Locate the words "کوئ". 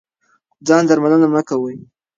1.49-1.75